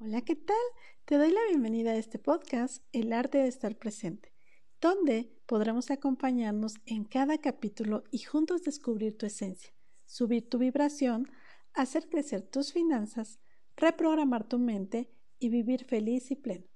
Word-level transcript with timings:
Hola, 0.00 0.22
¿qué 0.22 0.34
tal? 0.34 0.56
Te 1.04 1.18
doy 1.18 1.30
la 1.30 1.40
bienvenida 1.48 1.92
a 1.92 1.96
este 1.96 2.18
podcast, 2.18 2.82
El 2.92 3.12
arte 3.12 3.38
de 3.38 3.46
estar 3.46 3.78
presente, 3.78 4.32
donde 4.80 5.30
podremos 5.46 5.88
acompañarnos 5.92 6.74
en 6.84 7.04
cada 7.04 7.38
capítulo 7.38 8.02
y 8.10 8.18
juntos 8.18 8.64
descubrir 8.64 9.16
tu 9.16 9.24
esencia, 9.24 9.72
subir 10.04 10.50
tu 10.50 10.58
vibración, 10.58 11.30
hacer 11.74 12.08
crecer 12.08 12.42
tus 12.42 12.72
finanzas, 12.72 13.38
reprogramar 13.76 14.48
tu 14.48 14.58
mente 14.58 15.12
y 15.38 15.48
vivir 15.48 15.84
feliz 15.84 16.28
y 16.32 16.36
pleno. 16.36 16.66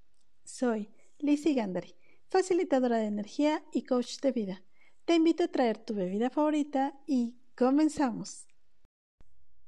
Soy 0.45 0.89
Lizzie 1.17 1.55
Gandari, 1.55 1.95
facilitadora 2.29 2.99
de 2.99 3.07
energía 3.07 3.65
y 3.73 3.83
coach 3.83 4.21
de 4.21 4.31
vida. 4.31 4.63
Te 5.03 5.15
invito 5.15 5.43
a 5.43 5.49
traer 5.49 5.77
tu 5.77 5.93
bebida 5.93 6.29
favorita 6.29 6.97
y 7.05 7.35
comenzamos. 7.53 8.48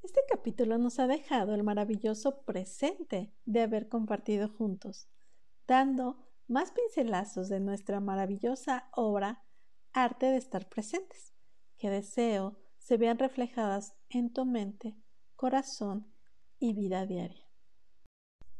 Este 0.02 0.20
capítulo 0.28 0.78
nos 0.78 0.98
ha 0.98 1.06
dejado 1.06 1.54
el 1.54 1.62
maravilloso 1.62 2.42
presente 2.42 3.32
de 3.44 3.60
haber 3.62 3.88
compartido 3.88 4.48
juntos, 4.48 5.08
dando 5.68 6.18
más 6.48 6.72
pincelazos 6.72 7.48
de 7.48 7.60
nuestra 7.60 8.00
maravillosa 8.00 8.88
obra 8.92 9.44
Arte 9.92 10.26
de 10.26 10.38
estar 10.38 10.68
presentes, 10.68 11.32
que 11.78 11.88
deseo 11.88 12.58
se 12.78 12.96
vean 12.96 13.18
reflejadas 13.18 13.94
en 14.08 14.32
tu 14.32 14.44
mente, 14.44 14.96
corazón 15.36 16.12
y 16.58 16.72
vida 16.72 17.06
diaria. 17.06 17.48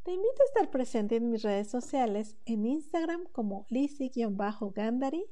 Te 0.05 0.13
invito 0.13 0.43
a 0.43 0.47
estar 0.47 0.71
presente 0.71 1.16
en 1.16 1.30
mis 1.30 1.43
redes 1.43 1.69
sociales 1.69 2.37
en 2.45 2.66
Instagram 2.66 3.24
como 3.33 3.66
Lizzie-Gandari 3.69 5.24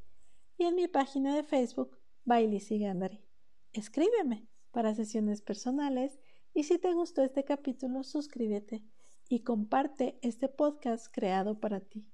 y 0.58 0.64
en 0.64 0.74
mi 0.74 0.88
página 0.88 1.36
de 1.36 1.44
Facebook 1.44 1.98
by 2.24 2.48
Gandari. 2.80 3.24
Escríbeme 3.72 4.48
para 4.70 4.94
sesiones 4.94 5.42
personales 5.42 6.18
y 6.54 6.64
si 6.64 6.78
te 6.78 6.92
gustó 6.92 7.22
este 7.22 7.44
capítulo, 7.44 8.02
suscríbete 8.02 8.84
y 9.28 9.40
comparte 9.40 10.18
este 10.22 10.48
podcast 10.48 11.06
creado 11.12 11.60
para 11.60 11.80
ti, 11.80 12.06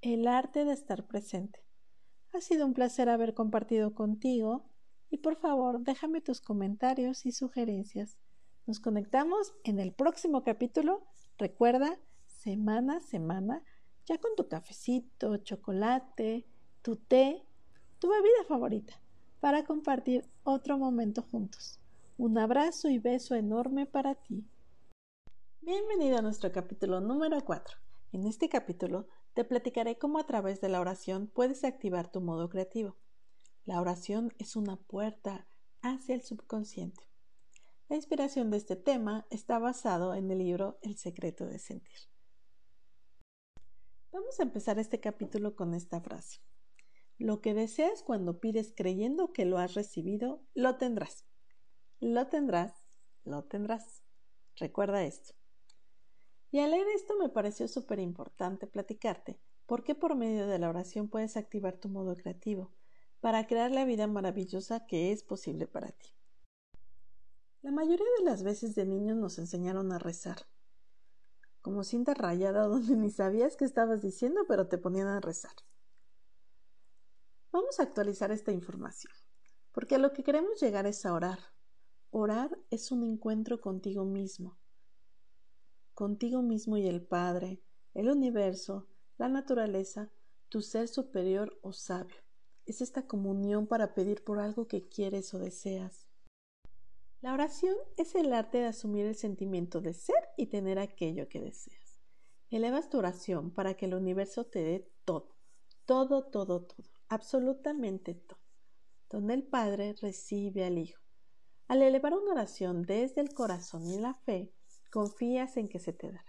el 0.00 0.26
arte 0.26 0.64
de 0.64 0.72
estar 0.72 1.06
presente. 1.06 1.64
Ha 2.34 2.40
sido 2.40 2.66
un 2.66 2.74
placer 2.74 3.08
haber 3.08 3.34
compartido 3.34 3.94
contigo 3.94 4.68
y 5.10 5.18
por 5.18 5.36
favor 5.36 5.80
déjame 5.80 6.20
tus 6.20 6.40
comentarios 6.40 7.24
y 7.24 7.32
sugerencias. 7.32 8.18
Nos 8.66 8.80
conectamos 8.80 9.54
en 9.64 9.78
el 9.78 9.94
próximo 9.94 10.44
capítulo. 10.44 11.06
Recuerda, 11.38 11.98
semana 12.26 12.98
a 12.98 13.00
semana, 13.00 13.64
ya 14.04 14.18
con 14.18 14.36
tu 14.36 14.46
cafecito, 14.48 15.38
chocolate, 15.38 16.46
tu 16.82 16.96
té, 16.96 17.46
tu 17.98 18.10
bebida 18.10 18.44
favorita, 18.46 19.00
para 19.40 19.64
compartir 19.64 20.28
otro 20.44 20.76
momento 20.76 21.22
juntos. 21.22 21.80
Un 22.20 22.36
abrazo 22.36 22.88
y 22.88 22.98
beso 22.98 23.36
enorme 23.36 23.86
para 23.86 24.16
ti. 24.16 24.44
Bienvenido 25.60 26.18
a 26.18 26.20
nuestro 26.20 26.50
capítulo 26.50 27.00
número 27.00 27.44
4. 27.44 27.78
En 28.10 28.26
este 28.26 28.48
capítulo 28.48 29.06
te 29.34 29.44
platicaré 29.44 29.98
cómo 29.98 30.18
a 30.18 30.26
través 30.26 30.60
de 30.60 30.68
la 30.68 30.80
oración 30.80 31.28
puedes 31.28 31.62
activar 31.62 32.10
tu 32.10 32.20
modo 32.20 32.48
creativo. 32.48 32.96
La 33.64 33.80
oración 33.80 34.34
es 34.38 34.56
una 34.56 34.74
puerta 34.74 35.46
hacia 35.80 36.16
el 36.16 36.22
subconsciente. 36.22 37.04
La 37.88 37.94
inspiración 37.94 38.50
de 38.50 38.56
este 38.56 38.74
tema 38.74 39.28
está 39.30 39.60
basado 39.60 40.12
en 40.16 40.28
el 40.32 40.38
libro 40.38 40.80
El 40.82 40.96
secreto 40.96 41.46
de 41.46 41.60
sentir. 41.60 41.98
Vamos 44.10 44.40
a 44.40 44.42
empezar 44.42 44.80
este 44.80 44.98
capítulo 44.98 45.54
con 45.54 45.72
esta 45.72 46.00
frase. 46.00 46.40
Lo 47.16 47.40
que 47.40 47.54
deseas 47.54 48.02
cuando 48.02 48.40
pides 48.40 48.74
creyendo 48.76 49.32
que 49.32 49.44
lo 49.44 49.58
has 49.58 49.74
recibido, 49.74 50.42
lo 50.54 50.78
tendrás. 50.78 51.27
Lo 52.00 52.28
tendrás, 52.28 52.72
lo 53.24 53.42
tendrás. 53.42 54.04
Recuerda 54.54 55.02
esto. 55.02 55.34
Y 56.52 56.60
al 56.60 56.70
leer 56.70 56.86
esto 56.94 57.16
me 57.18 57.28
pareció 57.28 57.66
súper 57.66 57.98
importante 57.98 58.68
platicarte 58.68 59.40
por 59.66 59.82
qué 59.82 59.96
por 59.96 60.14
medio 60.14 60.46
de 60.46 60.60
la 60.60 60.68
oración 60.68 61.08
puedes 61.08 61.36
activar 61.36 61.76
tu 61.76 61.88
modo 61.88 62.14
creativo 62.14 62.72
para 63.20 63.48
crear 63.48 63.72
la 63.72 63.84
vida 63.84 64.06
maravillosa 64.06 64.86
que 64.86 65.10
es 65.10 65.24
posible 65.24 65.66
para 65.66 65.90
ti. 65.90 66.14
La 67.62 67.72
mayoría 67.72 68.06
de 68.18 68.24
las 68.24 68.44
veces 68.44 68.76
de 68.76 68.86
niños 68.86 69.16
nos 69.16 69.38
enseñaron 69.38 69.92
a 69.92 69.98
rezar, 69.98 70.46
como 71.60 71.82
cinta 71.82 72.14
rayada 72.14 72.68
donde 72.68 72.94
ni 72.94 73.10
sabías 73.10 73.56
qué 73.56 73.64
estabas 73.64 74.02
diciendo, 74.02 74.42
pero 74.46 74.68
te 74.68 74.78
ponían 74.78 75.08
a 75.08 75.20
rezar. 75.20 75.52
Vamos 77.50 77.80
a 77.80 77.82
actualizar 77.82 78.30
esta 78.30 78.52
información, 78.52 79.12
porque 79.72 79.96
a 79.96 79.98
lo 79.98 80.12
que 80.12 80.22
queremos 80.22 80.60
llegar 80.60 80.86
es 80.86 81.04
a 81.04 81.12
orar, 81.12 81.40
Orar 82.10 82.58
es 82.70 82.90
un 82.90 83.04
encuentro 83.04 83.60
contigo 83.60 84.06
mismo, 84.06 84.56
contigo 85.92 86.40
mismo 86.40 86.78
y 86.78 86.86
el 86.86 87.02
Padre, 87.02 87.60
el 87.92 88.08
universo, 88.08 88.88
la 89.18 89.28
naturaleza, 89.28 90.10
tu 90.48 90.62
ser 90.62 90.88
superior 90.88 91.58
o 91.60 91.74
sabio. 91.74 92.16
Es 92.64 92.80
esta 92.80 93.06
comunión 93.06 93.66
para 93.66 93.92
pedir 93.92 94.24
por 94.24 94.38
algo 94.38 94.66
que 94.66 94.88
quieres 94.88 95.34
o 95.34 95.38
deseas. 95.38 96.08
La 97.20 97.34
oración 97.34 97.76
es 97.98 98.14
el 98.14 98.32
arte 98.32 98.56
de 98.56 98.68
asumir 98.68 99.04
el 99.04 99.14
sentimiento 99.14 99.82
de 99.82 99.92
ser 99.92 100.30
y 100.38 100.46
tener 100.46 100.78
aquello 100.78 101.28
que 101.28 101.42
deseas. 101.42 102.00
Elevas 102.48 102.88
tu 102.88 102.96
oración 102.96 103.50
para 103.50 103.74
que 103.74 103.84
el 103.84 103.92
universo 103.92 104.44
te 104.44 104.60
dé 104.60 104.90
todo, 105.04 105.36
todo, 105.84 106.24
todo, 106.24 106.62
todo, 106.62 106.88
absolutamente 107.10 108.14
todo, 108.14 108.40
donde 109.10 109.34
el 109.34 109.42
Padre 109.46 109.94
recibe 110.00 110.64
al 110.64 110.78
Hijo 110.78 111.07
al 111.68 111.82
elevar 111.82 112.14
una 112.14 112.32
oración 112.32 112.82
desde 112.82 113.20
el 113.20 113.32
corazón 113.34 113.86
y 113.86 113.98
la 113.98 114.14
fe, 114.14 114.52
confías 114.90 115.56
en 115.58 115.68
que 115.68 115.78
se 115.78 115.92
te 115.92 116.08
dará. 116.10 116.24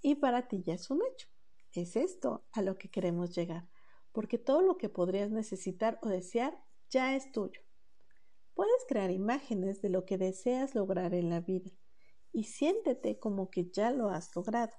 Y 0.00 0.14
para 0.14 0.46
ti 0.46 0.62
ya 0.62 0.74
es 0.74 0.88
un 0.90 1.00
hecho. 1.12 1.28
Es 1.72 1.96
esto 1.96 2.46
a 2.52 2.62
lo 2.62 2.78
que 2.78 2.88
queremos 2.88 3.34
llegar, 3.34 3.68
porque 4.12 4.38
todo 4.38 4.62
lo 4.62 4.78
que 4.78 4.88
podrías 4.88 5.30
necesitar 5.30 5.98
o 6.02 6.08
desear 6.08 6.56
ya 6.88 7.16
es 7.16 7.32
tuyo. 7.32 7.60
Puedes 8.54 8.86
crear 8.88 9.10
imágenes 9.10 9.82
de 9.82 9.90
lo 9.90 10.06
que 10.06 10.16
deseas 10.16 10.74
lograr 10.74 11.12
en 11.12 11.28
la 11.28 11.40
vida 11.40 11.70
y 12.32 12.44
siéntete 12.44 13.18
como 13.18 13.50
que 13.50 13.70
ya 13.70 13.90
lo 13.90 14.08
has 14.08 14.34
logrado. 14.34 14.72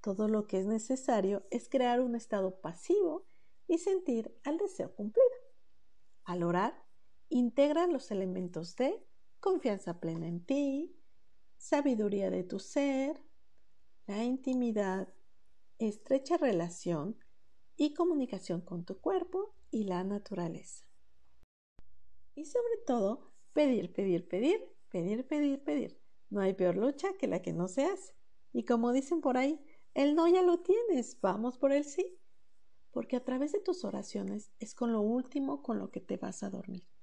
Todo 0.00 0.28
lo 0.28 0.46
que 0.46 0.58
es 0.58 0.66
necesario 0.66 1.46
es 1.50 1.68
crear 1.68 2.00
un 2.00 2.16
estado 2.16 2.60
pasivo 2.60 3.26
y 3.66 3.78
sentir 3.78 4.38
al 4.44 4.58
deseo 4.58 4.94
cumplido. 4.94 5.28
Al 6.24 6.42
orar, 6.42 6.83
integra 7.34 7.88
los 7.88 8.12
elementos 8.12 8.76
de 8.76 9.04
confianza 9.40 9.98
plena 9.98 10.28
en 10.28 10.46
ti, 10.46 10.96
sabiduría 11.56 12.30
de 12.30 12.44
tu 12.44 12.60
ser, 12.60 13.20
la 14.06 14.22
intimidad, 14.22 15.12
estrecha 15.80 16.36
relación 16.36 17.18
y 17.76 17.92
comunicación 17.92 18.60
con 18.60 18.84
tu 18.84 19.00
cuerpo 19.00 19.52
y 19.72 19.82
la 19.82 20.04
naturaleza. 20.04 20.86
Y 22.36 22.44
sobre 22.44 22.76
todo, 22.86 23.32
pedir, 23.52 23.92
pedir, 23.92 24.28
pedir, 24.28 24.72
pedir, 24.88 25.26
pedir, 25.26 25.64
pedir. 25.64 26.00
No 26.30 26.40
hay 26.40 26.54
peor 26.54 26.76
lucha 26.76 27.14
que 27.18 27.26
la 27.26 27.42
que 27.42 27.52
no 27.52 27.66
se 27.66 27.84
hace. 27.84 28.14
Y 28.52 28.64
como 28.64 28.92
dicen 28.92 29.20
por 29.20 29.38
ahí, 29.38 29.60
el 29.94 30.14
no 30.14 30.28
ya 30.28 30.42
lo 30.42 30.60
tienes, 30.60 31.20
vamos 31.20 31.58
por 31.58 31.72
el 31.72 31.82
sí. 31.82 32.16
Porque 32.92 33.16
a 33.16 33.24
través 33.24 33.50
de 33.50 33.58
tus 33.58 33.84
oraciones 33.84 34.52
es 34.60 34.72
con 34.72 34.92
lo 34.92 35.00
último 35.00 35.64
con 35.64 35.80
lo 35.80 35.90
que 35.90 36.00
te 36.00 36.16
vas 36.16 36.44
a 36.44 36.50
dormir 36.50 36.93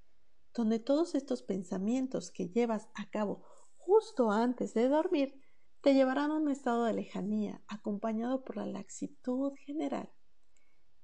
donde 0.54 0.80
todos 0.80 1.16
estos 1.16 1.44
pensamientos 1.44 2.32
que 2.32 2.50
llevas 2.50 2.90
a 2.96 3.10
cabo 3.10 3.44
justo 3.78 4.32
antes 4.32 4.74
de 4.74 4.88
dormir 4.88 5.40
te 5.82 5.94
llevarán 5.94 6.32
a 6.32 6.36
un 6.36 6.50
estado 6.50 6.84
de 6.84 6.94
lejanía 6.94 7.62
acompañado 7.68 8.44
por 8.44 8.58
la 8.58 8.66
laxitud 8.66 9.54
general. 9.66 10.12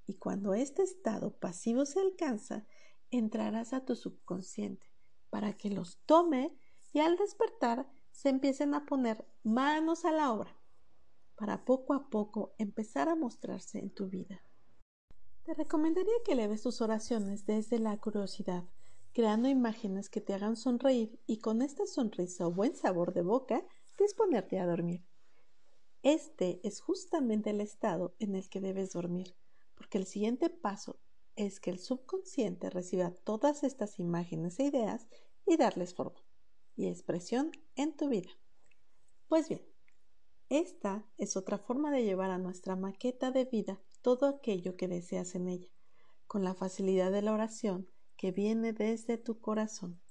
Y 0.06 0.14
cuando 0.14 0.54
este 0.54 0.82
estado 0.82 1.38
pasivo 1.38 1.84
se 1.84 2.00
alcanza, 2.00 2.66
entrarás 3.10 3.72
a 3.72 3.84
tu 3.84 3.96
subconsciente 3.96 4.86
para 5.30 5.52
que 5.54 5.70
los 5.70 5.98
tome 6.06 6.56
y 6.92 7.00
al 7.00 7.16
despertar 7.16 7.88
se 8.12 8.28
empiecen 8.28 8.74
a 8.74 8.86
poner 8.86 9.26
manos 9.42 10.04
a 10.04 10.12
la 10.12 10.32
obra 10.32 10.56
para 11.36 11.64
poco 11.64 11.94
a 11.94 12.10
poco 12.10 12.54
empezar 12.58 13.08
a 13.08 13.14
mostrarse 13.14 13.78
en 13.78 13.90
tu 13.90 14.08
vida. 14.08 14.42
Te 15.44 15.54
recomendaría 15.54 16.12
que 16.24 16.34
leves 16.34 16.62
tus 16.62 16.80
oraciones 16.80 17.46
desde 17.46 17.78
la 17.78 17.96
curiosidad, 17.98 18.64
creando 19.18 19.48
imágenes 19.48 20.08
que 20.08 20.20
te 20.20 20.32
hagan 20.32 20.54
sonreír 20.54 21.18
y 21.26 21.38
con 21.38 21.60
esta 21.60 21.86
sonrisa 21.88 22.46
o 22.46 22.52
buen 22.52 22.76
sabor 22.76 23.12
de 23.12 23.22
boca 23.22 23.66
disponerte 23.98 24.60
a 24.60 24.66
dormir. 24.66 25.04
Este 26.04 26.60
es 26.62 26.80
justamente 26.80 27.50
el 27.50 27.60
estado 27.60 28.14
en 28.20 28.36
el 28.36 28.48
que 28.48 28.60
debes 28.60 28.92
dormir, 28.92 29.34
porque 29.74 29.98
el 29.98 30.06
siguiente 30.06 30.50
paso 30.50 31.00
es 31.34 31.58
que 31.58 31.70
el 31.70 31.80
subconsciente 31.80 32.70
reciba 32.70 33.10
todas 33.10 33.64
estas 33.64 33.98
imágenes 33.98 34.60
e 34.60 34.66
ideas 34.66 35.08
y 35.44 35.56
darles 35.56 35.94
forma 35.94 36.24
y 36.76 36.86
expresión 36.86 37.50
en 37.74 37.96
tu 37.96 38.08
vida. 38.08 38.30
Pues 39.26 39.48
bien, 39.48 39.66
esta 40.48 41.04
es 41.16 41.36
otra 41.36 41.58
forma 41.58 41.90
de 41.90 42.04
llevar 42.04 42.30
a 42.30 42.38
nuestra 42.38 42.76
maqueta 42.76 43.32
de 43.32 43.46
vida 43.46 43.82
todo 44.00 44.28
aquello 44.28 44.76
que 44.76 44.86
deseas 44.86 45.34
en 45.34 45.48
ella, 45.48 45.68
con 46.28 46.44
la 46.44 46.54
facilidad 46.54 47.10
de 47.10 47.22
la 47.22 47.32
oración 47.32 47.88
que 48.18 48.32
viene 48.32 48.74
desde 48.74 49.16
tu 49.16 49.40
corazón. 49.40 50.02